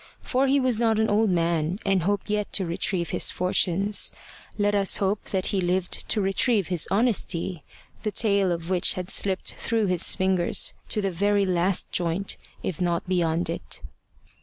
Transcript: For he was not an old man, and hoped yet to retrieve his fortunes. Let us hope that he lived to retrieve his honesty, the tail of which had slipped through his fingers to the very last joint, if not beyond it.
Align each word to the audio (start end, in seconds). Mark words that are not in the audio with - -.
For 0.23 0.47
he 0.47 0.59
was 0.59 0.79
not 0.79 0.97
an 0.97 1.09
old 1.09 1.29
man, 1.29 1.77
and 1.85 2.01
hoped 2.01 2.27
yet 2.27 2.51
to 2.53 2.65
retrieve 2.65 3.11
his 3.11 3.29
fortunes. 3.29 4.11
Let 4.57 4.73
us 4.73 4.97
hope 4.97 5.25
that 5.25 5.45
he 5.53 5.61
lived 5.61 6.09
to 6.09 6.21
retrieve 6.21 6.69
his 6.69 6.87
honesty, 6.89 7.61
the 8.01 8.09
tail 8.09 8.51
of 8.51 8.71
which 8.71 8.95
had 8.95 9.11
slipped 9.11 9.53
through 9.59 9.85
his 9.85 10.15
fingers 10.15 10.73
to 10.89 11.01
the 11.03 11.11
very 11.11 11.45
last 11.45 11.91
joint, 11.91 12.35
if 12.63 12.81
not 12.81 13.07
beyond 13.07 13.47
it. 13.47 13.79